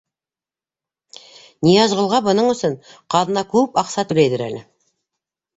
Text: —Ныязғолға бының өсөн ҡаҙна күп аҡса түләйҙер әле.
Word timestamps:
—Ныязғолға 1.67 2.21
бының 2.29 2.49
өсөн 2.53 2.73
ҡаҙна 3.17 3.47
күп 3.55 3.81
аҡса 3.83 4.07
түләйҙер 4.15 4.47
әле. 4.51 4.65